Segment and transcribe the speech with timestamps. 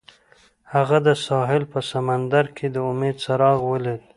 [0.73, 4.01] هغه د ساحل په سمندر کې د امید څراغ ولید.